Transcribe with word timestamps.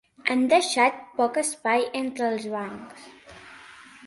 Han 0.35 0.39
deixat 0.53 0.97
poc 1.19 1.37
espai 1.43 1.85
entre 2.01 2.31
els 2.33 2.49
bancs. 2.57 3.05